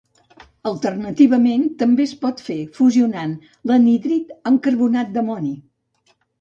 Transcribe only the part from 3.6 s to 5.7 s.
l'anhídrid amb carbonat d'amoni.